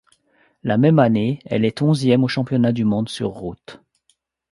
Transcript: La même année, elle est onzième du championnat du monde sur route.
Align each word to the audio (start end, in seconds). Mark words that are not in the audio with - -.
La 0.63 0.79
même 0.79 0.97
année, 0.97 1.37
elle 1.45 1.63
est 1.63 1.83
onzième 1.83 2.23
du 2.23 2.27
championnat 2.27 2.71
du 2.71 2.85
monde 2.85 3.07
sur 3.07 3.29
route. 3.29 3.83